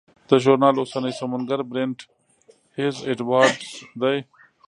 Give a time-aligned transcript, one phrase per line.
[0.29, 1.99] د ژورنال اوسنی سمونګر برینټ
[2.77, 4.17] هیز اډوارډز دی.